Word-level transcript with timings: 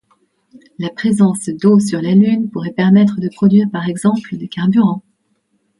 La 0.79 0.89
présence 0.89 1.45
d’eau 1.49 1.79
sur 1.79 2.01
la 2.01 2.15
Lune 2.15 2.49
pourrait 2.49 2.71
permettre 2.73 3.21
de 3.21 3.29
produire 3.29 3.69
par 3.69 3.87
exemple 3.87 4.35
des 4.35 4.47
carburants. 4.47 5.03